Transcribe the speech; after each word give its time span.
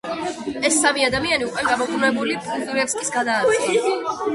ეს 0.69 0.79
სამი 0.85 1.05
ადამიანი 1.09 1.47
უკან 1.51 1.69
გამობრუნებული 1.73 2.41
პუზირევსკის 2.49 3.17
გადააწყდა. 3.21 3.99